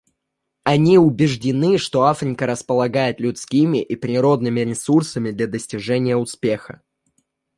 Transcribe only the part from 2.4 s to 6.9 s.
располагает людскими и природными ресурсами для достижения успеха.